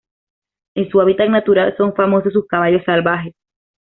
[0.73, 3.35] En su hábitat natural, son famosos sus caballos salvajes.